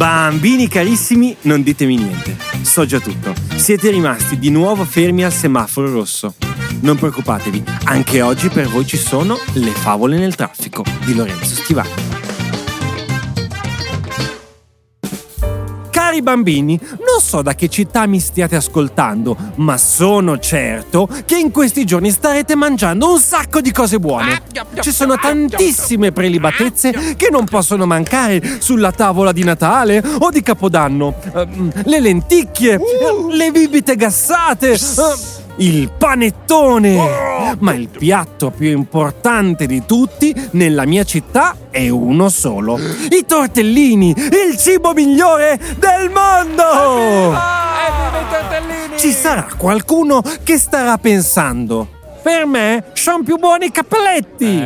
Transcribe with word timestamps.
Bambini 0.00 0.66
carissimi, 0.66 1.36
non 1.42 1.62
ditemi 1.62 1.94
niente. 1.94 2.34
So 2.62 2.86
già 2.86 2.98
tutto. 3.00 3.34
Siete 3.56 3.90
rimasti 3.90 4.38
di 4.38 4.48
nuovo 4.48 4.86
fermi 4.86 5.24
al 5.24 5.30
semaforo 5.30 5.92
rosso. 5.92 6.36
Non 6.80 6.96
preoccupatevi, 6.96 7.62
anche 7.84 8.22
oggi 8.22 8.48
per 8.48 8.66
voi 8.68 8.86
ci 8.86 8.96
sono 8.96 9.38
le 9.52 9.72
favole 9.72 10.16
nel 10.16 10.36
traffico 10.36 10.82
di 11.04 11.14
Lorenzo 11.14 11.54
Stivani. 11.54 12.19
Cari 16.10 16.22
bambini, 16.22 16.76
non 17.06 17.20
so 17.22 17.40
da 17.40 17.54
che 17.54 17.68
città 17.68 18.04
mi 18.04 18.18
stiate 18.18 18.56
ascoltando, 18.56 19.36
ma 19.58 19.78
sono 19.78 20.40
certo 20.40 21.08
che 21.24 21.38
in 21.38 21.52
questi 21.52 21.84
giorni 21.84 22.10
starete 22.10 22.56
mangiando 22.56 23.12
un 23.12 23.20
sacco 23.20 23.60
di 23.60 23.70
cose 23.70 24.00
buone. 24.00 24.42
Ci 24.80 24.90
sono 24.90 25.14
tantissime 25.14 26.10
prelibatezze 26.10 27.14
che 27.14 27.28
non 27.30 27.44
possono 27.44 27.86
mancare 27.86 28.58
sulla 28.58 28.90
tavola 28.90 29.30
di 29.30 29.44
Natale 29.44 30.02
o 30.18 30.30
di 30.30 30.42
Capodanno. 30.42 31.14
Ehm, 31.32 31.70
le 31.84 32.00
lenticchie, 32.00 32.80
le 33.30 33.52
bibite 33.52 33.94
gassate. 33.94 35.39
Il 35.60 35.90
panettone! 35.96 37.56
Ma 37.58 37.74
il 37.74 37.88
piatto 37.88 38.50
più 38.50 38.68
importante 38.70 39.66
di 39.66 39.84
tutti 39.84 40.34
nella 40.52 40.84
mia 40.86 41.04
città 41.04 41.56
è 41.70 41.88
uno 41.88 42.28
solo. 42.28 42.78
I 42.78 43.24
tortellini! 43.26 44.14
Il 44.16 44.56
cibo 44.56 44.92
migliore 44.92 45.58
del 45.78 46.10
mondo! 46.10 47.38
Ci 48.96 49.12
sarà 49.12 49.46
qualcuno 49.56 50.22
che 50.42 50.58
starà 50.58 50.98
pensando. 50.98 51.99
Per 52.22 52.44
me 52.46 52.84
sono 52.92 53.22
più 53.22 53.38
buoni 53.38 53.66
i 53.66 53.70
cappelletti! 53.70 54.56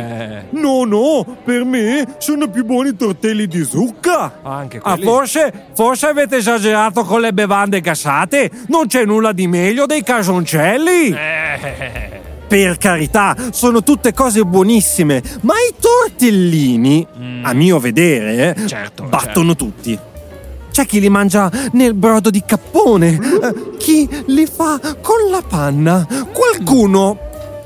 No, 0.51 0.83
no, 0.83 1.37
per 1.43 1.63
me 1.63 2.15
sono 2.17 2.49
più 2.49 2.65
buoni 2.65 2.89
i 2.89 2.95
tortelli 2.95 3.47
di 3.47 3.63
zucca! 3.63 4.39
Anche 4.43 4.77
Ah, 4.83 4.91
quelli. 4.95 5.03
forse, 5.03 5.53
forse 5.73 6.07
avete 6.07 6.37
esagerato 6.37 7.03
con 7.03 7.21
le 7.21 7.31
bevande 7.33 7.79
gassate? 7.79 8.51
Non 8.67 8.87
c'è 8.87 9.05
nulla 9.05 9.31
di 9.31 9.47
meglio 9.47 9.85
dei 9.85 10.03
casoncelli! 10.03 11.11
Eh. 11.11 12.23
Per 12.47 12.77
carità, 12.77 13.35
sono 13.51 13.81
tutte 13.83 14.13
cose 14.13 14.43
buonissime, 14.43 15.23
ma 15.41 15.53
i 15.53 15.73
tortellini, 15.79 17.07
a 17.41 17.53
mio 17.53 17.79
vedere, 17.79 18.55
eh, 18.55 18.67
Certo, 18.67 19.03
battono 19.03 19.55
tutti. 19.55 19.97
C'è 20.71 20.85
chi 20.85 20.99
li 20.99 21.09
mangia 21.09 21.49
nel 21.71 21.93
brodo 21.93 22.29
di 22.29 22.43
cappone, 22.45 23.07
eh, 23.17 23.77
chi 23.77 24.07
li 24.27 24.45
fa 24.45 24.77
con 25.01 25.29
la 25.31 25.41
panna, 25.41 26.05
qualcuno 26.33 27.17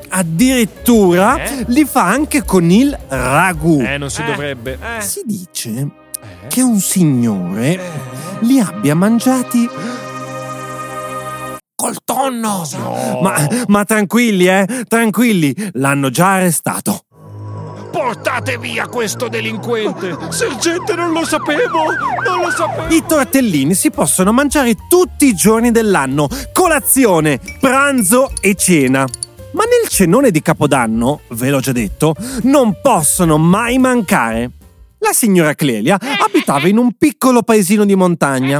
addirittura 0.09 1.41
Eh? 1.43 1.65
li 1.67 1.85
fa 1.85 2.05
anche 2.07 2.43
con 2.43 2.69
il 2.69 2.97
ragù. 3.07 3.81
Eh, 3.81 3.97
non 3.97 4.09
si 4.09 4.23
dovrebbe. 4.23 4.77
Eh. 4.97 5.01
Si 5.01 5.21
dice 5.25 5.89
che 6.47 6.61
un 6.61 6.79
signore 6.79 7.79
li 8.41 8.59
abbia 8.59 8.95
mangiati 8.95 9.69
col 11.75 11.95
tonno. 12.03 12.67
Ma, 13.21 13.47
ma 13.67 13.85
tranquilli, 13.85 14.47
eh, 14.47 14.67
tranquilli, 14.87 15.55
l'hanno 15.73 16.09
già 16.09 16.33
arrestato. 16.33 17.03
Portate 17.91 18.57
via 18.59 18.85
questo 18.87 19.27
delinquente! 19.29 20.15
Sergente, 20.29 20.93
non 20.93 21.11
lo 21.11 21.25
sapevo! 21.25 21.85
Non 22.23 22.39
lo 22.43 22.51
sapevo! 22.51 22.93
I 22.93 23.03
tortellini 23.07 23.73
si 23.73 23.89
possono 23.89 24.31
mangiare 24.31 24.75
tutti 24.87 25.25
i 25.25 25.33
giorni 25.33 25.71
dell'anno, 25.71 26.27
colazione, 26.53 27.39
pranzo 27.59 28.31
e 28.41 28.53
cena. 28.55 29.07
Ma 29.51 29.63
nel 29.63 29.89
cenone 29.89 30.31
di 30.31 30.41
Capodanno, 30.41 31.21
ve 31.29 31.49
l'ho 31.49 31.59
già 31.59 31.71
detto, 31.71 32.15
non 32.43 32.79
possono 32.81 33.37
mai 33.37 33.77
mancare. 33.79 34.51
La 34.99 35.11
signora 35.13 35.55
Clelia 35.55 35.97
abitava 35.99 36.67
in 36.67 36.77
un 36.77 36.93
piccolo 36.97 37.41
paesino 37.41 37.85
di 37.85 37.95
montagna. 37.95 38.59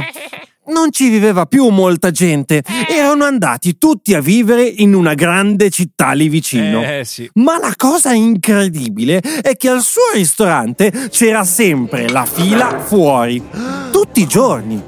Non 0.66 0.92
ci 0.92 1.08
viveva 1.08 1.46
più 1.46 1.68
molta 1.68 2.10
gente, 2.10 2.62
erano 2.88 3.24
andati 3.24 3.76
tutti 3.76 4.14
a 4.14 4.20
vivere 4.20 4.62
in 4.62 4.94
una 4.94 5.14
grande 5.14 5.68
città 5.68 6.12
lì 6.12 6.28
vicino. 6.28 6.82
Eh, 6.82 7.04
sì. 7.04 7.28
Ma 7.34 7.58
la 7.58 7.72
cosa 7.76 8.12
incredibile 8.12 9.18
è 9.18 9.56
che 9.56 9.68
al 9.68 9.82
suo 9.82 10.02
ristorante 10.14 11.08
c'era 11.10 11.44
sempre 11.44 12.08
la 12.08 12.24
fila 12.24 12.80
fuori, 12.80 13.42
tutti 13.90 14.22
i 14.22 14.26
giorni. 14.26 14.82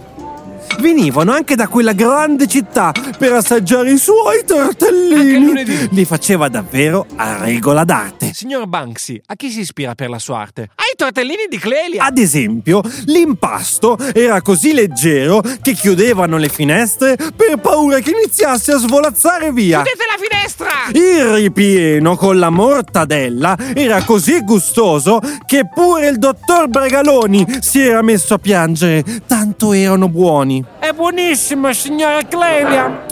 Venivano 0.82 1.30
anche 1.30 1.54
da 1.54 1.68
quella 1.68 1.92
grande 1.92 2.48
città 2.48 2.92
per 3.16 3.32
assaggiare 3.34 3.92
i 3.92 3.98
suoi 3.98 4.44
tortellini. 4.44 5.46
lunedì. 5.46 5.88
Li 5.92 6.04
faceva 6.04 6.48
davvero 6.48 7.06
a 7.14 7.36
regola 7.38 7.84
d'arte. 7.84 8.32
Signor 8.34 8.66
Banksy, 8.66 9.20
a 9.26 9.36
chi 9.36 9.52
si 9.52 9.60
ispira 9.60 9.94
per 9.94 10.10
la 10.10 10.18
sua 10.18 10.40
arte? 10.40 10.62
Ai 10.74 10.96
tortellini 10.96 11.46
di 11.48 11.58
Clelia! 11.58 12.04
Ad 12.04 12.18
esempio, 12.18 12.82
l'impasto 13.04 13.96
era 14.12 14.42
così 14.42 14.72
leggero 14.72 15.40
che 15.62 15.74
chiudevano 15.74 16.36
le 16.36 16.48
finestre 16.48 17.14
per 17.14 17.58
paura 17.60 18.00
che 18.00 18.10
iniziasse 18.10 18.72
a 18.72 18.78
svolazzare 18.78 19.52
via. 19.52 19.82
Chiudete 19.82 20.04
la 20.10 20.18
finestra! 20.20 20.68
Il 20.92 21.32
ripieno 21.34 22.16
con 22.16 22.40
la 22.40 22.50
mortadella 22.50 23.56
era 23.72 24.02
così 24.02 24.40
gustoso 24.40 25.20
che 25.46 25.68
pure 25.72 26.08
il 26.08 26.18
dottor 26.18 26.66
Bregaloni 26.66 27.46
si 27.60 27.80
era 27.80 28.02
messo 28.02 28.34
a 28.34 28.38
piangere, 28.38 29.04
tanto 29.28 29.72
erano 29.72 30.08
buoni. 30.08 30.71
È 30.82 30.90
buonissimo, 30.90 31.72
signora 31.72 32.18
Clelia! 32.28 33.04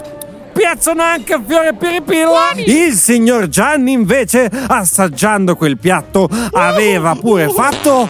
Piazzano 0.51 1.03
anche 1.03 1.39
fiore 1.47 1.73
piripilla! 1.73 2.51
Il 2.65 2.91
signor 2.95 3.47
Gianni, 3.47 3.93
invece, 3.93 4.51
assaggiando 4.67 5.55
quel 5.55 5.77
piatto, 5.77 6.27
aveva 6.51 7.15
pure 7.15 7.47
fatto 7.47 8.09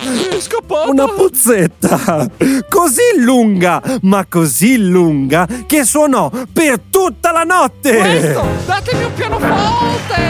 una 0.87 1.05
puzzetta 1.05 2.27
così 2.67 3.19
lunga, 3.19 3.79
ma 4.01 4.25
così 4.27 4.79
lunga 4.79 5.47
che 5.67 5.83
suonò 5.83 6.31
per 6.51 6.79
tutta 6.89 7.31
la 7.31 7.43
notte. 7.43 7.97
Questo! 7.97 8.43
Datemi 8.65 9.03
un 9.03 9.13
pianoforte! 9.13 10.21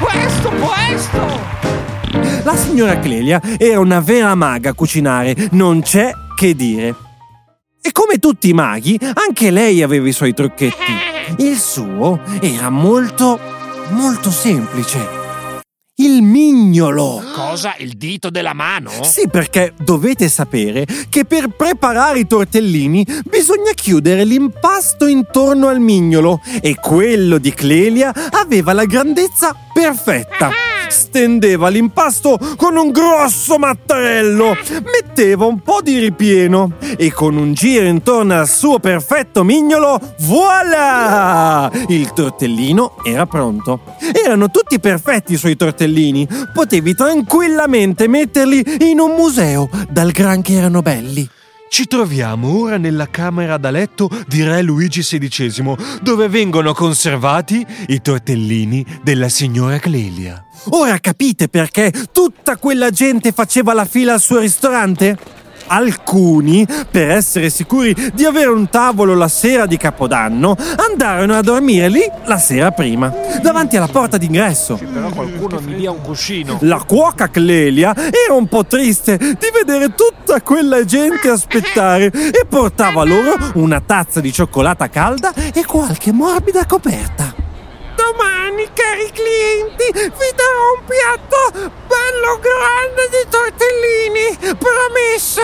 Questo, 0.00 0.50
questo! 0.52 1.20
La 2.44 2.56
signora 2.56 2.98
Clelia 2.98 3.42
era 3.58 3.78
una 3.78 4.00
vera 4.00 4.34
maga 4.34 4.70
a 4.70 4.72
cucinare, 4.72 5.36
non 5.50 5.82
c'è 5.82 6.10
che 6.34 6.54
dire. 6.54 7.01
E 7.84 7.90
come 7.90 8.18
tutti 8.18 8.48
i 8.48 8.52
maghi, 8.52 8.96
anche 9.14 9.50
lei 9.50 9.82
aveva 9.82 10.06
i 10.06 10.12
suoi 10.12 10.32
trucchetti. 10.32 10.92
Il 11.38 11.58
suo 11.58 12.20
era 12.40 12.70
molto, 12.70 13.40
molto 13.90 14.30
semplice. 14.30 15.20
Il 15.96 16.22
mignolo. 16.22 17.20
Cosa? 17.34 17.74
Il 17.78 17.96
dito 17.96 18.30
della 18.30 18.52
mano? 18.54 18.90
Sì, 19.02 19.28
perché 19.28 19.74
dovete 19.76 20.28
sapere 20.28 20.86
che 21.10 21.24
per 21.24 21.48
preparare 21.48 22.20
i 22.20 22.26
tortellini 22.28 23.04
bisogna 23.28 23.72
chiudere 23.74 24.24
l'impasto 24.24 25.06
intorno 25.06 25.66
al 25.66 25.80
mignolo 25.80 26.40
e 26.60 26.76
quello 26.76 27.38
di 27.38 27.52
Clelia 27.52 28.12
aveva 28.30 28.72
la 28.72 28.84
grandezza 28.84 29.56
perfetta. 29.72 30.71
Stendeva 30.92 31.68
l'impasto 31.68 32.38
con 32.58 32.76
un 32.76 32.90
grosso 32.90 33.56
mattarello, 33.56 34.54
metteva 34.84 35.46
un 35.46 35.60
po' 35.60 35.80
di 35.80 35.98
ripieno 35.98 36.72
e 36.98 37.10
con 37.10 37.36
un 37.36 37.54
giro 37.54 37.86
intorno 37.86 38.34
al 38.34 38.46
suo 38.46 38.78
perfetto 38.78 39.42
mignolo, 39.42 39.98
voilà! 40.20 41.70
Il 41.88 42.12
tortellino 42.12 42.96
era 43.04 43.24
pronto. 43.24 43.80
Erano 44.12 44.50
tutti 44.50 44.78
perfetti 44.78 45.32
i 45.32 45.38
suoi 45.38 45.56
tortellini. 45.56 46.28
Potevi 46.52 46.94
tranquillamente 46.94 48.06
metterli 48.06 48.90
in 48.90 49.00
un 49.00 49.14
museo, 49.14 49.70
dal 49.88 50.10
gran 50.10 50.42
che 50.42 50.52
erano 50.52 50.82
belli. 50.82 51.26
Ci 51.72 51.86
troviamo 51.86 52.58
ora 52.58 52.76
nella 52.76 53.08
camera 53.08 53.56
da 53.56 53.70
letto 53.70 54.10
di 54.26 54.42
Re 54.42 54.60
Luigi 54.60 55.00
XVI, 55.00 55.74
dove 56.02 56.28
vengono 56.28 56.74
conservati 56.74 57.66
i 57.86 58.02
tortellini 58.02 58.84
della 59.02 59.30
signora 59.30 59.78
Clelia. 59.78 60.44
Ora 60.68 60.98
capite 60.98 61.48
perché 61.48 61.90
tutta 62.12 62.58
quella 62.58 62.90
gente 62.90 63.32
faceva 63.32 63.72
la 63.72 63.86
fila 63.86 64.12
al 64.12 64.20
suo 64.20 64.40
ristorante? 64.40 65.16
Alcuni, 65.66 66.66
per 66.90 67.10
essere 67.10 67.50
sicuri 67.50 67.94
di 68.12 68.24
avere 68.24 68.50
un 68.50 68.68
tavolo 68.68 69.14
la 69.14 69.28
sera 69.28 69.66
di 69.66 69.76
Capodanno, 69.76 70.56
andarono 70.88 71.36
a 71.36 71.42
dormire 71.42 71.88
lì 71.88 72.02
la 72.24 72.38
sera 72.38 72.70
prima, 72.70 73.12
davanti 73.40 73.76
alla 73.76 73.88
porta 73.88 74.16
d'ingresso. 74.16 74.78
Però 74.92 75.08
qualcuno 75.08 75.60
mi 75.60 75.74
dia 75.74 75.90
un 75.90 76.00
cuscino. 76.02 76.58
La 76.62 76.82
cuoca 76.86 77.30
Clelia 77.30 77.94
era 77.94 78.34
un 78.34 78.46
po' 78.46 78.64
triste 78.64 79.16
di 79.16 79.48
vedere 79.52 79.94
tutta 79.94 80.40
quella 80.42 80.84
gente 80.84 81.28
aspettare 81.28 82.06
e 82.06 82.44
portava 82.48 83.04
loro 83.04 83.36
una 83.54 83.80
tazza 83.80 84.20
di 84.20 84.32
cioccolata 84.32 84.88
calda 84.88 85.32
e 85.34 85.64
qualche 85.64 86.12
morbida 86.12 86.66
coperta. 86.66 87.34
Domani, 87.96 88.41
cari 88.92 89.10
clienti, 89.10 89.84
vi 89.94 90.30
darò 90.36 90.76
un 90.76 90.84
piatto 90.84 91.72
bello 91.88 92.38
grande 92.40 93.08
di 93.10 93.24
tortellini, 93.30 94.56
promesso! 94.58 95.40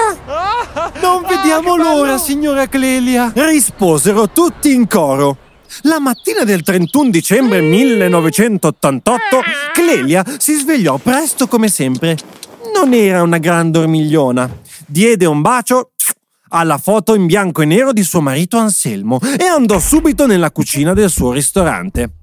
Non 1.01 1.25
vediamo 1.27 1.77
l'ora, 1.77 2.19
signora 2.19 2.67
Clelia! 2.67 3.33
Risposero 3.35 4.29
tutti 4.29 4.75
in 4.75 4.87
coro. 4.87 5.39
La 5.83 5.99
mattina 5.99 6.45
del 6.45 6.63
31 6.63 7.11
dicembre 7.11 7.61
1988, 7.63 9.43
Clelia 9.73 10.25
si 10.37 10.55
svegliò 10.55 10.99
presto 10.99 11.47
come 11.47 11.69
sempre. 11.69 12.17
Non 12.75 12.93
era 12.93 13.23
una 13.23 13.39
gran 13.39 13.71
dormigliona. 13.71 14.51
Diede 14.87 15.25
un 15.25 15.41
bacio 15.41 15.93
alla 16.51 16.79
foto 16.79 17.15
in 17.15 17.27
bianco 17.27 17.63
e 17.63 17.67
nero 17.67 17.93
di 17.93 18.03
suo 18.03 18.21
marito 18.21 18.57
Anselmo 18.57 19.21
e 19.39 19.45
andò 19.45 19.79
subito 19.79 20.27
nella 20.27 20.51
cucina 20.51 20.95
del 20.95 21.11
suo 21.11 21.33
ristorante. 21.33 22.18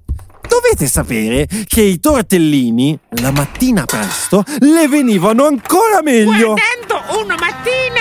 Dovete 0.56 0.86
sapere 0.86 1.46
che 1.66 1.82
i 1.82 2.00
tortellini, 2.00 2.98
la 3.20 3.30
mattina 3.30 3.84
presto, 3.84 4.42
le 4.60 4.88
venivano 4.88 5.44
ancora 5.44 6.00
meglio. 6.02 6.54
Guardando 6.54 7.20
una 7.20 7.34
mattina! 7.38 8.00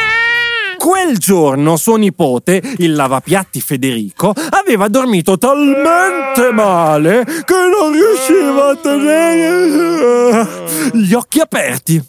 Quel 0.77 1.17
giorno 1.17 1.75
suo 1.75 1.97
nipote, 1.97 2.61
il 2.77 2.93
lavapiatti 2.93 3.59
Federico, 3.59 4.33
aveva 4.51 4.87
dormito 4.87 5.37
talmente 5.37 6.53
male 6.53 7.25
che 7.25 7.55
non 7.55 7.91
riusciva 7.91 8.69
a 8.69 8.75
tenere 8.77 10.47
gli 10.93 11.13
occhi 11.13 11.41
aperti. 11.41 12.01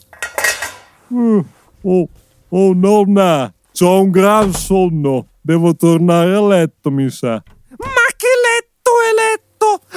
Oh, 1.11 2.07
oh 2.49 2.73
nonna, 2.73 3.53
c'ho 3.77 4.01
un 4.01 4.11
gran 4.11 4.53
sonno. 4.53 5.27
Devo 5.41 5.75
tornare 5.75 6.33
a 6.33 6.41
letto, 6.41 6.89
mi 6.89 7.09
sa. 7.09 7.33
Ma 7.33 8.05
che 8.15 8.27
letto 8.55 8.91
è 9.01 9.13
letto? 9.13 9.46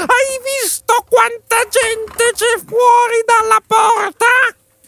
Hai 0.01 0.41
visto 0.63 0.95
quanta 1.09 1.57
gente 1.69 2.33
c'è 2.35 2.59
fuori 2.67 3.21
dalla 3.27 3.61
porta? 3.67 4.27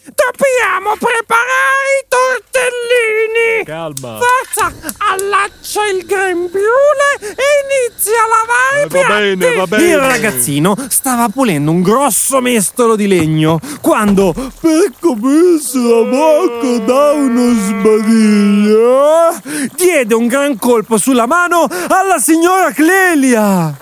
Dobbiamo 0.05 0.95
preparare 0.97 1.91
i 2.01 2.05
tortellini! 2.09 3.63
Calma. 3.65 4.19
Forza, 4.19 4.73
allaccia 4.97 5.85
il 5.87 6.05
grembiule 6.05 7.07
e 7.21 7.45
inizia 7.63 8.21
a 8.21 8.27
lavare 8.27 8.81
Eh, 8.81 8.85
i 8.85 8.89
va 8.89 8.89
piatti! 8.89 9.35
bene, 9.37 9.55
va 9.55 9.67
bene. 9.67 9.83
Il 9.87 9.97
ragazzino 9.99 10.75
stava 10.89 11.29
pulendo 11.29 11.71
un 11.71 11.81
grosso 11.81 12.41
mestolo 12.41 12.95
di 12.97 13.07
legno 13.07 13.59
quando 13.81 14.33
Per 14.33 14.91
comersi 14.99 15.77
la 15.81 16.03
bocca 16.03 16.77
da 16.85 17.11
uno 17.11 17.53
sbadiglio. 17.53 19.39
diede 19.75 20.13
un 20.15 20.27
gran 20.27 20.57
colpo 20.57 20.97
sulla 20.97 21.25
mano 21.27 21.65
alla 21.87 22.17
signora 22.19 22.71
Clelia. 22.71 23.73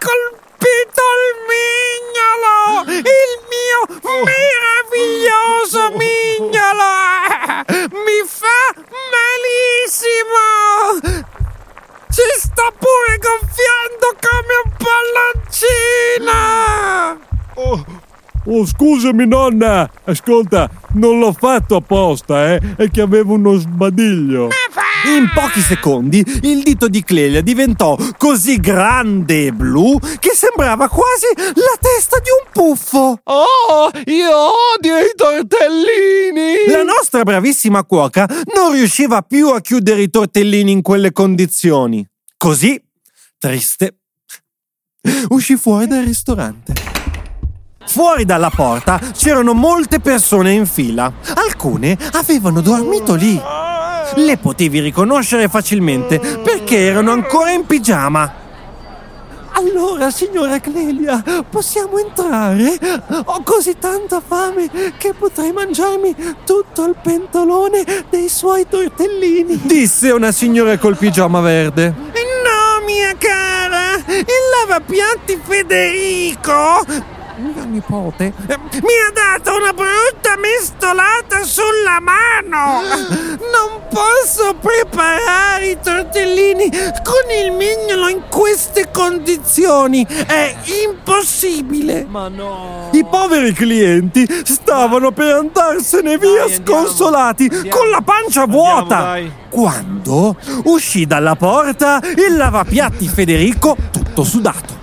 Colpito 0.00 1.04
il 1.20 1.34
mignolo! 1.52 2.84
Il 2.88 3.32
mio 3.52 3.80
meraviglioso 4.24 5.82
mignolo! 5.96 6.92
Mi 7.90 8.20
fa 8.26 8.62
malissimo! 9.12 10.46
Si 12.08 12.28
sta 12.38 12.72
pure 12.76 13.18
gonfiando 13.20 14.06
come 14.26 14.54
un 14.64 14.70
palloncino! 16.24 16.38
Oh, 17.54 17.84
oh, 18.46 18.66
scusami 18.66 19.26
nonna. 19.26 19.90
Ascolta, 20.04 20.68
non 20.94 21.18
l'ho 21.18 21.32
fatto 21.32 21.76
apposta, 21.76 22.52
eh. 22.54 22.60
È 22.76 22.90
che 22.90 23.02
avevo 23.02 23.34
uno 23.34 23.56
sbadiglio. 23.56 24.48
In 25.06 25.30
pochi 25.34 25.60
secondi 25.60 26.22
il 26.42 26.62
dito 26.62 26.88
di 26.88 27.02
Clelia 27.02 27.40
diventò 27.40 27.96
così 28.18 28.60
grande 28.60 29.46
e 29.46 29.52
blu 29.52 29.98
che 30.18 30.32
sembrava 30.34 30.88
quasi 30.88 31.26
la 31.36 31.78
testa 31.80 32.18
di 32.18 32.28
un 32.28 32.50
puffo. 32.52 33.18
Oh, 33.22 33.90
io 34.04 34.36
odio 34.76 34.98
i 34.98 35.12
tortellini! 35.16 36.70
La 36.70 36.82
nostra 36.82 37.22
bravissima 37.22 37.84
cuoca 37.84 38.28
non 38.54 38.72
riusciva 38.72 39.22
più 39.22 39.48
a 39.48 39.60
chiudere 39.60 40.02
i 40.02 40.10
tortellini 40.10 40.70
in 40.70 40.82
quelle 40.82 41.12
condizioni. 41.12 42.06
Così, 42.36 42.78
triste, 43.38 44.00
uscì 45.28 45.56
fuori 45.56 45.86
dal 45.86 46.04
ristorante. 46.04 46.74
Fuori 47.86 48.24
dalla 48.24 48.50
porta 48.50 48.98
c'erano 48.98 49.54
molte 49.54 49.98
persone 49.98 50.52
in 50.52 50.66
fila. 50.66 51.12
Alcune 51.34 51.98
avevano 52.12 52.60
dormito 52.60 53.14
lì. 53.14 53.59
Le 54.16 54.36
potevi 54.38 54.80
riconoscere 54.80 55.48
facilmente 55.48 56.18
perché 56.18 56.78
erano 56.78 57.12
ancora 57.12 57.50
in 57.52 57.64
pigiama. 57.66 58.38
Allora, 59.52 60.10
signora 60.10 60.58
Clelia, 60.58 61.22
possiamo 61.48 61.98
entrare? 61.98 62.78
Ho 63.24 63.42
così 63.42 63.76
tanta 63.78 64.22
fame 64.26 64.70
che 64.96 65.12
potrei 65.12 65.52
mangiarmi 65.52 66.14
tutto 66.44 66.84
il 66.84 66.96
pentolone 67.02 67.84
dei 68.08 68.28
suoi 68.28 68.66
tortellini. 68.68 69.60
Disse 69.64 70.10
una 70.12 70.32
signora 70.32 70.78
col 70.78 70.96
pigiama 70.96 71.40
verde. 71.40 71.94
No, 71.94 72.84
mia 72.86 73.14
cara! 73.18 73.96
Il 74.06 74.66
lavapiatti 74.66 75.38
Federico 75.42 77.18
Mio 77.40 77.64
nipote. 77.64 78.32
mi 78.38 78.48
ha 78.48 79.10
dato 79.12 79.56
una 79.56 79.72
brutta 79.72 80.36
mestolata 80.38 81.42
sulla 81.42 81.98
mano! 82.00 82.82
Non 82.82 83.82
posso 83.88 84.54
preparare 84.60 85.68
i 85.70 85.78
tortellini 85.82 86.68
con 86.70 87.30
il 87.44 87.52
mignolo 87.52 88.08
in 88.08 88.22
queste 88.28 88.90
condizioni! 88.92 90.04
È 90.06 90.54
impossibile! 90.84 92.04
Ma 92.08 92.28
no. 92.28 92.88
I 92.92 93.04
poveri 93.04 93.52
clienti 93.52 94.26
stavano 94.44 95.10
per 95.12 95.36
andarsene 95.36 96.18
via 96.18 96.44
Dai, 96.44 96.54
andiamo. 96.54 96.86
sconsolati 96.86 97.48
Andiamo. 97.50 97.76
con 97.76 97.88
la 97.88 98.00
pancia 98.02 98.44
vuota. 98.46 98.96
dai. 98.96 99.32
Quando 99.48 100.36
uscì 100.64 101.06
dalla 101.06 101.36
porta 101.36 102.00
il 102.16 102.36
lavapiatti 102.36 103.08
Federico 103.08 103.76
tutto 103.90 104.24
sudato. 104.24 104.78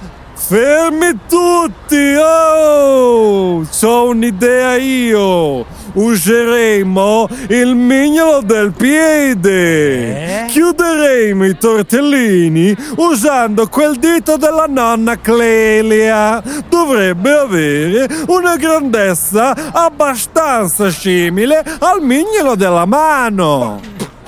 Fermi 0.48 1.12
tutti! 1.28 2.16
Oh! 2.16 3.68
C'ho 3.70 4.08
un'idea 4.08 4.76
io! 4.78 5.66
Useremo 5.92 7.28
il 7.50 7.76
mignolo 7.76 8.40
del 8.44 8.72
piede! 8.72 10.44
Eh? 10.44 10.46
Chiuderemo 10.46 11.46
i 11.46 11.58
tortellini 11.58 12.74
usando 12.96 13.68
quel 13.68 13.98
dito 13.98 14.38
della 14.38 14.68
nonna 14.70 15.20
Clelia! 15.20 16.42
Dovrebbe 16.70 17.34
avere 17.34 18.08
una 18.28 18.56
grandezza 18.56 19.54
abbastanza 19.74 20.90
simile 20.92 21.62
al 21.80 22.02
mignolo 22.02 22.56
della 22.56 22.86
mano! 22.86 23.82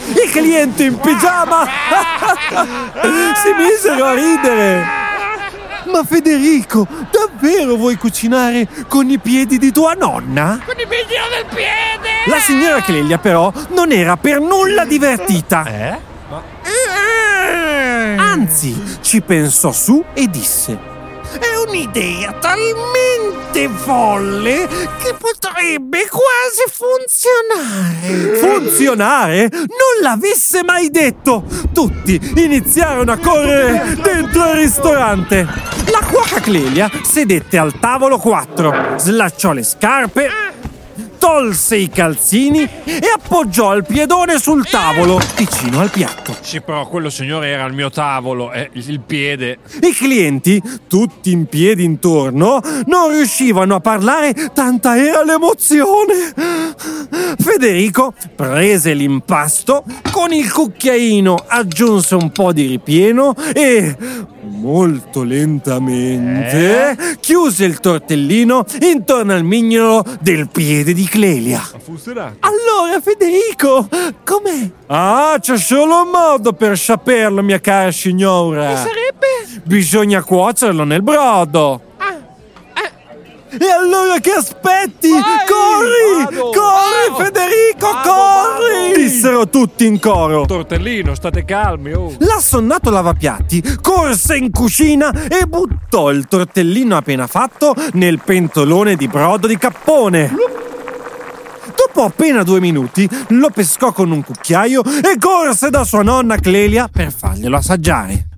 I 0.06 0.30
clienti 0.30 0.83
in 0.83 1.00
pigiama 1.00 1.63
si 3.42 3.54
misero 3.57 4.04
a 4.04 4.13
ridere! 4.13 4.99
Ma 5.91 6.03
Federico, 6.03 6.88
davvero 7.12 7.75
vuoi 7.75 7.95
cucinare 7.95 8.68
con 8.88 9.09
i 9.09 9.18
piedi 9.18 9.57
di 9.57 9.71
tua 9.71 9.94
nonna? 9.94 10.59
Con 10.63 10.75
il 10.77 10.88
mignolo 10.88 11.30
del 11.36 11.46
piede! 11.53 12.27
La 12.27 12.39
signora 12.39 12.81
Clelia 12.81 13.17
però 13.17 13.51
non 13.69 13.91
era 13.91 14.15
per 14.15 14.39
nulla 14.39 14.86
divertita. 14.86 15.65
Eh? 15.65 16.00
Anzi, 18.17 19.00
ci 19.01 19.22
pensò 19.22 19.72
su 19.72 20.03
e 20.13 20.27
disse: 20.27 20.88
È 21.38 21.67
un'idea 21.67 22.33
talmente 22.33 23.69
folle 23.69 24.67
che 25.01 25.13
potrebbe 25.13 26.07
quasi 26.09 26.65
funzionare! 26.71 28.38
Funzionare? 28.38 29.50
Non 29.51 30.01
l'avesse 30.01 30.63
mai 30.63 30.89
detto! 30.89 31.43
Tutti 31.74 32.19
iniziarono 32.36 33.12
a 33.12 33.17
correre 33.17 33.95
dentro 34.01 34.50
il 34.50 34.55
ristorante. 34.55 35.45
La 35.91 36.05
cuoca 36.09 36.39
Clelia 36.39 36.89
sedette 37.03 37.57
al 37.57 37.79
tavolo 37.79 38.17
4, 38.17 38.95
slacciò 38.98 39.51
le 39.51 39.63
scarpe, 39.63 40.29
tolse 41.19 41.75
i 41.75 41.89
calzini 41.89 42.67
e 42.85 43.01
appoggiò 43.13 43.75
il 43.75 43.85
piedone 43.85 44.39
sul 44.39 44.67
tavolo 44.67 45.19
vicino 45.35 45.81
al 45.81 45.91
piatto. 45.91 46.35
Sì, 46.41 46.61
però 46.61 46.88
quello 46.88 47.11
signore 47.11 47.49
era 47.49 47.65
al 47.65 47.73
mio 47.73 47.91
tavolo, 47.91 48.51
eh, 48.51 48.69
il 48.73 49.01
piede. 49.01 49.59
I 49.81 49.93
clienti, 49.93 50.61
tutti 50.88 51.31
in 51.31 51.45
piedi 51.45 51.83
intorno, 51.83 52.61
non 52.85 53.11
riuscivano 53.11 53.75
a 53.75 53.79
parlare, 53.79 54.33
tanta 54.53 54.97
era 54.97 55.23
l'emozione. 55.23 56.33
Federico 57.38 58.13
prese 58.35 58.93
l'impasto, 58.93 59.83
con 60.11 60.31
il 60.31 60.51
cucchiaino 60.51 61.35
aggiunse 61.47 62.15
un 62.15 62.31
po' 62.31 62.53
di 62.53 62.65
ripieno 62.65 63.35
e, 63.53 63.95
molto 64.50 65.24
lentamente, 65.24 66.98
chiuse 67.20 67.65
il 67.65 67.79
tortellino 67.79 68.65
intorno 68.82 69.34
al 69.34 69.44
mignolo 69.44 70.03
del 70.20 70.50
piede 70.50 70.94
di 70.94 71.06
Clelia. 71.06 71.62
Allora, 72.39 73.00
Federico, 73.01 73.88
com'è? 74.25 74.70
Ah, 74.88 75.38
c'è 75.39 75.58
solo 75.58 76.01
un 76.01 76.10
modo 76.10 76.53
per 76.53 76.77
saperlo, 76.77 77.41
mia 77.41 77.60
cara 77.60 77.91
signora. 77.91 78.75
Sarebbe? 78.75 79.62
Bisogna 79.63 80.24
cuocerlo 80.24 80.84
nel 80.84 81.03
brodo. 81.03 81.82
E 83.51 83.70
allora 83.70 84.20
che 84.20 84.32
aspetti? 84.32 85.10
corri! 85.10 86.24
vado, 86.24 86.50
corri, 86.51 87.10
vado, 87.10 87.24
Federico, 87.24 87.91
vado, 87.91 88.10
corri! 88.10 89.01
Dissero 89.01 89.50
tutti 89.50 89.86
in 89.86 90.00
coro. 90.00 90.46
Tortellino, 90.46 91.15
state 91.15 91.46
calmi, 91.46 91.94
oh. 91.94 92.13
L'assonnato 92.20 92.89
lavapiatti 92.89 93.77
corse 93.82 94.38
in 94.38 94.51
cucina 94.51 95.12
e 95.27 95.46
buttò 95.48 96.12
il 96.12 96.27
tortellino 96.27 96.96
appena 96.96 97.27
fatto 97.27 97.74
nel 97.94 98.22
pentolone 98.24 98.96
di 98.96 99.08
brodo 99.08 99.48
di 99.48 99.58
cappone. 99.58 100.32
Dopo 101.75 102.03
appena 102.03 102.44
due 102.44 102.60
minuti 102.60 103.10
lo 103.29 103.50
pescò 103.50 103.91
con 103.91 104.12
un 104.12 104.24
cucchiaio 104.24 104.84
e 104.84 105.18
corse 105.20 105.70
da 105.70 105.84
sua 105.84 106.03
nonna 106.03 106.38
Clelia 106.38 106.88
per 106.91 107.12
farglielo 107.12 107.58
assaggiare. 107.58 108.28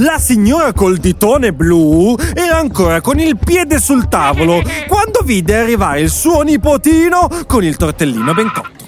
La 0.00 0.18
signora 0.18 0.72
col 0.72 0.98
ditone 0.98 1.52
blu 1.52 2.16
era 2.34 2.58
ancora 2.58 3.00
con 3.00 3.18
il 3.18 3.36
piede 3.36 3.80
sul 3.80 4.08
tavolo 4.08 4.62
quando 4.86 5.22
vide 5.24 5.56
arrivare 5.56 6.00
il 6.00 6.10
suo 6.10 6.42
nipotino 6.42 7.28
con 7.48 7.64
il 7.64 7.76
tortellino 7.76 8.32
ben 8.32 8.52
cotto. 8.52 8.86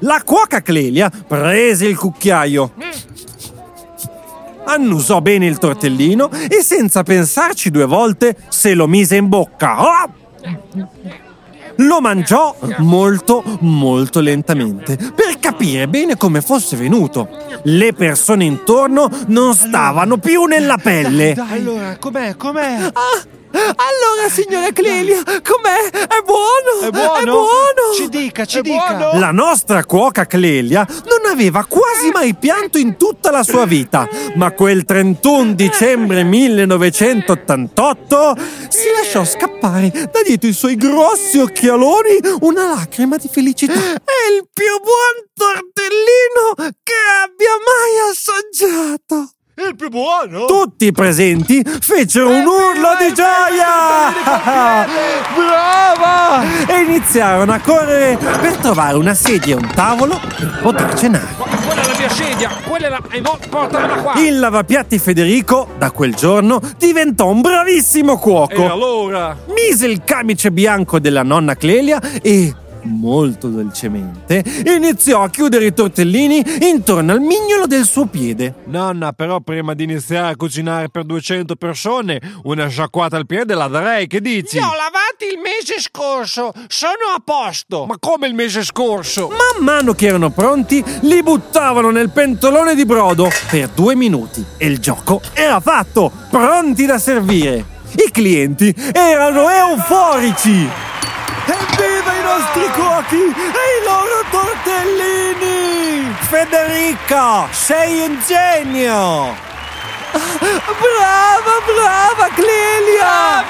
La 0.00 0.22
cuoca 0.22 0.60
Clelia 0.60 1.10
prese 1.26 1.86
il 1.86 1.96
cucchiaio, 1.96 2.72
annusò 4.66 5.22
bene 5.22 5.46
il 5.46 5.56
tortellino 5.56 6.30
e 6.30 6.62
senza 6.62 7.02
pensarci 7.02 7.70
due 7.70 7.86
volte 7.86 8.36
se 8.48 8.74
lo 8.74 8.86
mise 8.86 9.16
in 9.16 9.28
bocca. 9.28 9.82
Oh! 9.82 10.10
Lo 11.76 12.00
mangiò 12.00 12.56
molto, 12.78 13.42
molto 13.60 14.20
lentamente 14.20 14.96
per 14.96 15.38
capire 15.40 15.88
bene 15.88 16.16
come 16.16 16.40
fosse 16.40 16.76
venuto. 16.76 17.28
Le 17.64 17.92
persone 17.92 18.44
intorno 18.44 19.08
non 19.28 19.54
stavano 19.54 20.18
più 20.18 20.44
nella 20.44 20.76
pelle. 20.76 21.34
Allora, 21.50 21.96
com'è? 21.98 22.36
Com'è? 22.36 22.90
Ah, 22.92 23.22
allora, 23.54 24.28
signora 24.30 24.70
Clelia, 24.72 25.22
com'è? 25.22 25.90
È 25.90 26.22
buono? 26.24 26.80
È 26.86 26.90
buono? 26.90 27.16
È 27.16 27.24
buono? 27.24 27.92
Ci 27.96 28.08
dica, 28.08 28.44
ci 28.44 28.58
È 28.58 28.62
dica. 28.62 28.94
buono? 28.94 29.16
La 29.18 29.30
nostra 29.30 29.84
cuoca 29.84 30.26
Clelia 30.26 30.84
non 30.88 31.30
aveva 31.30 31.64
quasi 31.64 32.10
mai 32.12 32.34
pianto 32.34 32.78
in 32.78 32.96
tutta 32.96 33.30
la 33.30 33.42
sua 33.44 33.64
vita, 33.64 34.08
ma 34.34 34.50
quel 34.52 34.84
31 34.84 35.52
dicembre 35.54 36.24
1988 36.24 38.36
si 38.68 38.88
lasciò 38.96 39.24
scappare 39.24 39.90
da 39.90 40.22
dietro 40.24 40.48
i 40.48 40.52
suoi 40.52 40.76
grossi 40.76 41.38
occhialoni 41.38 42.18
una 42.40 42.74
lacrima 42.74 43.16
di 43.16 43.28
felicità. 43.30 43.72
È 43.72 44.32
il 44.36 44.48
più 44.52 44.80
buon 44.82 45.26
tortellino 45.34 46.54
che 46.82 46.94
abbia 47.22 47.54
mai 47.64 48.10
assaggiato. 48.10 49.28
Il 49.56 49.76
più 49.76 49.88
buono? 49.88 50.46
Tutti 50.46 50.86
i 50.86 50.92
presenti 50.92 51.62
fecero 51.80 52.28
un 52.28 52.44
urlo 52.44 52.88
di 52.98 53.14
gioia! 53.14 54.12
Brava! 55.32 56.42
E 56.66 56.80
iniziarono 56.82 57.52
a 57.52 57.60
correre 57.60 58.16
per 58.16 58.56
trovare 58.56 58.96
una 58.96 59.14
sedia 59.14 59.54
e 59.54 59.58
un 59.58 59.70
tavolo 59.72 60.20
per 60.36 60.58
poter 60.60 60.94
cenare. 60.94 61.28
Quella 61.64 61.82
è 61.82 61.86
la 61.86 61.96
mia 61.96 62.08
sedia, 62.08 62.50
quella 62.66 62.86
è 62.86 62.90
la... 62.90 63.00
E 63.10 63.20
mo, 63.20 63.38
portamela 63.48 63.94
qua. 64.02 64.14
Il 64.20 64.40
lavapiatti 64.40 64.98
Federico, 64.98 65.68
da 65.78 65.92
quel 65.92 66.14
giorno, 66.16 66.60
diventò 66.76 67.28
un 67.28 67.40
bravissimo 67.40 68.14
E 68.14 68.18
cuoco. 68.18 68.70
allora? 68.72 69.36
Mise 69.54 69.86
il 69.86 70.02
camice 70.04 70.50
bianco 70.50 70.98
della 70.98 71.22
nonna 71.22 71.54
Clelia 71.54 72.00
e, 72.20 72.52
molto 72.84 73.48
dolcemente, 73.48 74.44
iniziò 74.66 75.22
a 75.22 75.30
chiudere 75.30 75.66
i 75.66 75.74
tortellini 75.74 76.42
intorno 76.60 77.12
al 77.12 77.20
mignolo 77.20 77.66
del 77.66 77.84
suo 77.84 78.06
piede. 78.06 78.54
Nonna, 78.66 79.12
però 79.12 79.40
prima 79.40 79.74
di 79.74 79.84
iniziare 79.84 80.32
a 80.32 80.36
cucinare 80.36 80.88
per 80.88 81.04
200 81.04 81.56
persone, 81.56 82.20
una 82.44 82.68
sciacquata 82.68 83.16
al 83.16 83.26
piede 83.26 83.54
la 83.54 83.68
darei, 83.68 84.06
che 84.06 84.20
dici? 84.20 84.56
Li 84.56 84.62
ho 84.62 84.74
lavati 84.74 85.32
il 85.32 85.40
mese 85.40 85.80
scorso, 85.80 86.52
sono 86.68 87.14
a 87.14 87.20
posto. 87.24 87.86
Ma 87.86 87.96
come 87.98 88.26
il 88.26 88.34
mese 88.34 88.64
scorso? 88.64 89.28
Man 89.28 89.64
mano 89.64 89.94
che 89.94 90.06
erano 90.06 90.30
pronti, 90.30 90.82
li 91.02 91.22
buttavano 91.22 91.90
nel 91.90 92.10
pentolone 92.10 92.74
di 92.74 92.84
brodo 92.84 93.30
per 93.50 93.68
due 93.68 93.94
minuti 93.94 94.44
e 94.56 94.66
il 94.66 94.78
gioco 94.78 95.20
era 95.32 95.60
fatto, 95.60 96.10
pronti 96.30 96.86
da 96.86 96.98
servire. 96.98 97.72
I 97.96 98.10
clienti 98.10 98.74
erano 98.92 99.48
euforici. 99.48 100.68
Evviva 101.46 101.93
nostri 102.36 102.68
cuochi 102.72 103.16
e 103.16 103.20
i 103.20 103.84
loro 103.84 104.24
tortellini! 104.30 106.12
Federica, 106.28 107.46
sei 107.50 108.00
un 108.00 108.18
genio! 108.26 109.36
Brava, 110.10 111.56
brava 111.64 112.28
Clelia! 112.34 113.44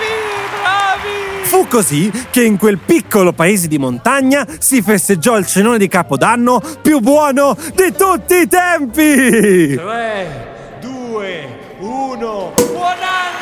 bravi! 0.60 1.44
Fu 1.44 1.66
così 1.66 2.10
che 2.30 2.44
in 2.44 2.58
quel 2.58 2.78
piccolo 2.78 3.32
paese 3.32 3.68
di 3.68 3.78
montagna 3.78 4.46
si 4.58 4.82
festeggiò 4.82 5.38
il 5.38 5.46
cenone 5.46 5.78
di 5.78 5.88
Capodanno 5.88 6.60
più 6.82 7.00
buono 7.00 7.56
di 7.74 7.92
tutti 7.92 8.34
i 8.34 8.46
tempi! 8.46 9.76
3, 9.76 10.78
2, 10.80 11.58
1. 11.78 12.52
Buon 12.54 12.84
anno! 12.84 13.33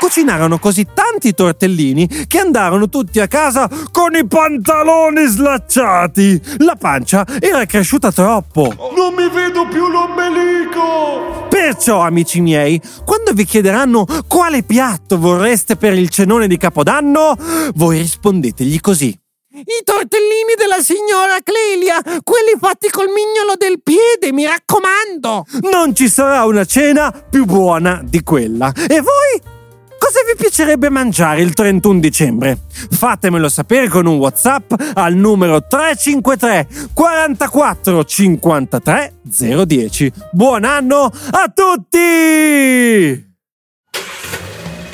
Cucinarono 0.00 0.58
così 0.58 0.86
tanti 0.94 1.34
tortellini 1.34 2.24
che 2.26 2.38
andarono 2.38 2.88
tutti 2.88 3.20
a 3.20 3.28
casa 3.28 3.68
con 3.92 4.14
i 4.14 4.26
pantaloni 4.26 5.26
slacciati. 5.26 6.40
La 6.56 6.74
pancia 6.74 7.26
era 7.38 7.66
cresciuta 7.66 8.10
troppo. 8.10 8.72
Non 8.96 9.12
mi 9.14 9.28
vedo 9.28 9.68
più 9.68 9.88
l'ombelico! 9.88 11.46
Perciò, 11.50 12.00
amici 12.00 12.40
miei, 12.40 12.80
quando 13.04 13.32
vi 13.34 13.44
chiederanno 13.44 14.06
quale 14.26 14.62
piatto 14.62 15.18
vorreste 15.18 15.76
per 15.76 15.92
il 15.92 16.08
cenone 16.08 16.48
di 16.48 16.56
Capodanno, 16.56 17.36
voi 17.74 17.98
rispondetegli 17.98 18.80
così. 18.80 19.08
I 19.52 19.84
tortellini 19.84 20.54
della 20.56 20.80
signora 20.80 21.36
Clelia, 21.44 22.00
quelli 22.24 22.56
fatti 22.58 22.88
col 22.88 23.08
mignolo 23.08 23.54
del 23.58 23.82
piede, 23.82 24.32
mi 24.32 24.46
raccomando. 24.46 25.44
Non 25.70 25.94
ci 25.94 26.08
sarà 26.08 26.46
una 26.46 26.64
cena 26.64 27.12
più 27.12 27.44
buona 27.44 28.00
di 28.02 28.22
quella. 28.22 28.72
E 28.72 29.00
voi? 29.02 29.58
Cosa 30.00 30.20
vi 30.26 30.34
piacerebbe 30.34 30.88
mangiare 30.88 31.42
il 31.42 31.52
31 31.52 32.00
dicembre? 32.00 32.58
Fatemelo 32.90 33.50
sapere 33.50 33.86
con 33.88 34.06
un 34.06 34.16
WhatsApp 34.16 34.72
al 34.94 35.14
numero 35.14 35.66
353 35.66 36.88
44 36.94 38.04
53 38.04 39.12
010. 39.22 40.12
Buon 40.32 40.64
anno 40.64 41.04
a 41.04 41.52
tutti! 41.54 43.29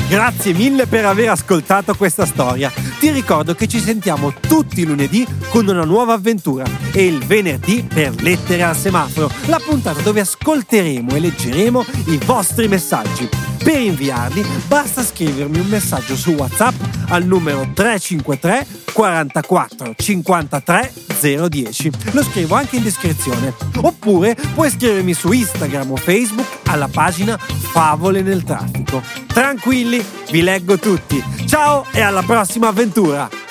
Grazie 0.08 0.52
mille 0.52 0.86
per 0.86 1.04
aver 1.04 1.30
ascoltato 1.30 1.94
questa 1.96 2.26
storia. 2.26 2.72
Ti 3.00 3.10
ricordo 3.10 3.54
che 3.54 3.66
ci 3.66 3.80
sentiamo 3.80 4.32
tutti 4.32 4.82
i 4.82 4.84
lunedì 4.84 5.26
con 5.48 5.66
una 5.66 5.84
nuova 5.84 6.12
avventura 6.12 6.64
e 6.92 7.06
il 7.06 7.24
venerdì 7.24 7.82
per 7.82 8.14
Lettere 8.22 8.62
al 8.62 8.76
semaforo, 8.76 9.28
la 9.46 9.60
puntata 9.62 10.00
dove 10.02 10.20
ascolteremo 10.20 11.12
e 11.12 11.18
leggeremo 11.18 11.84
i 12.06 12.20
vostri 12.24 12.68
messaggi. 12.68 13.28
Per 13.62 13.80
inviarli 13.80 14.46
basta 14.68 15.02
scrivermi 15.02 15.58
un 15.58 15.66
messaggio 15.66 16.14
su 16.14 16.30
WhatsApp 16.30 16.80
al 17.08 17.24
numero 17.24 17.68
353 17.74 18.85
44 18.96 19.94
53 19.94 20.92
010. 21.20 21.90
Lo 22.12 22.22
scrivo 22.22 22.54
anche 22.54 22.76
in 22.76 22.82
descrizione. 22.82 23.52
Oppure 23.82 24.34
puoi 24.54 24.70
scrivermi 24.70 25.12
su 25.12 25.32
Instagram 25.32 25.92
o 25.92 25.96
Facebook 25.96 26.46
alla 26.64 26.88
pagina 26.88 27.36
Favole 27.36 28.22
nel 28.22 28.42
traffico. 28.42 29.02
Tranquilli, 29.26 30.02
vi 30.30 30.40
leggo 30.40 30.78
tutti. 30.78 31.22
Ciao 31.46 31.84
e 31.92 32.00
alla 32.00 32.22
prossima 32.22 32.68
avventura! 32.68 33.45